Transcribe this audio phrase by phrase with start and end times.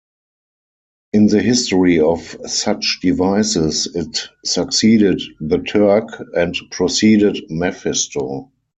[1.13, 8.51] In the history of such devices, it succeeded "The Turk" and preceded "Mephisto".